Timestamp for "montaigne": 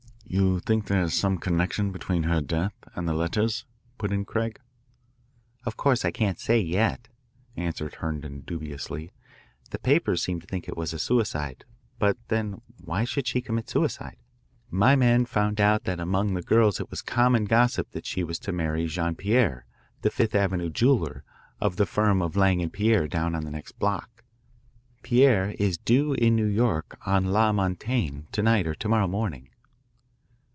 27.51-28.21